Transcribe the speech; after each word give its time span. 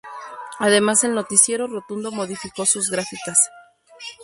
Además 0.57 1.03
el 1.03 1.13
noticiero 1.13 1.67
rotundo 1.67 2.11
modificó 2.11 2.65
sus 2.65 2.89
gráficas. 2.89 3.37